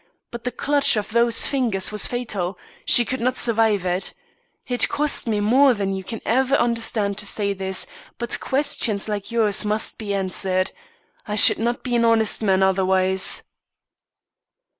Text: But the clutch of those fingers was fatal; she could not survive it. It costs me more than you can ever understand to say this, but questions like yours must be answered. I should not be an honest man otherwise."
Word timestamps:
But 0.31 0.45
the 0.45 0.51
clutch 0.51 0.95
of 0.97 1.11
those 1.11 1.45
fingers 1.45 1.91
was 1.91 2.07
fatal; 2.07 2.57
she 2.85 3.05
could 3.05 3.21
not 3.21 3.35
survive 3.35 3.85
it. 3.85 4.15
It 4.65 4.89
costs 4.89 5.27
me 5.27 5.39
more 5.41 5.75
than 5.75 5.93
you 5.93 6.03
can 6.03 6.21
ever 6.25 6.55
understand 6.55 7.19
to 7.19 7.25
say 7.27 7.53
this, 7.53 7.85
but 8.17 8.39
questions 8.39 9.07
like 9.07 9.31
yours 9.31 9.63
must 9.63 9.99
be 9.99 10.15
answered. 10.15 10.71
I 11.27 11.35
should 11.35 11.59
not 11.59 11.83
be 11.83 11.95
an 11.95 12.03
honest 12.05 12.41
man 12.41 12.63
otherwise." 12.63 13.43